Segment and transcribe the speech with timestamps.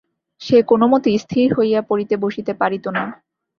[0.41, 3.03] সে কোনোমতেই স্থির হইয়া পড়িতে বসিতে পারিত না।